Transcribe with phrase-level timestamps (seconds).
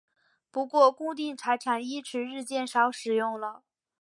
[0.49, 3.61] 不过固定财产一词日渐少使用了。